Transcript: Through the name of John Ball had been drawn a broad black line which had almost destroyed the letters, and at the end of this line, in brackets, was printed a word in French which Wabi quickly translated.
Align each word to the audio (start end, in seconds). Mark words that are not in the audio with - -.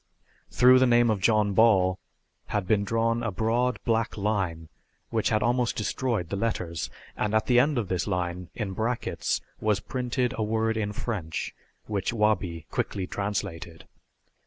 Through 0.49 0.79
the 0.79 0.87
name 0.87 1.11
of 1.11 1.21
John 1.21 1.53
Ball 1.53 1.99
had 2.47 2.65
been 2.65 2.83
drawn 2.83 3.21
a 3.21 3.29
broad 3.29 3.77
black 3.85 4.17
line 4.17 4.67
which 5.11 5.29
had 5.29 5.43
almost 5.43 5.75
destroyed 5.75 6.29
the 6.29 6.35
letters, 6.35 6.89
and 7.15 7.35
at 7.35 7.45
the 7.45 7.59
end 7.59 7.77
of 7.77 7.87
this 7.87 8.07
line, 8.07 8.49
in 8.55 8.73
brackets, 8.73 9.41
was 9.59 9.79
printed 9.79 10.33
a 10.39 10.43
word 10.43 10.75
in 10.75 10.91
French 10.91 11.53
which 11.85 12.13
Wabi 12.13 12.65
quickly 12.71 13.05
translated. 13.05 13.85